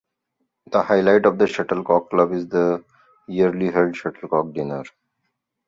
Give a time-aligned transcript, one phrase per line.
[0.71, 2.83] The highlight of the Shuttlecock Club is the
[3.27, 4.83] yearly held Shuttlecock dinner.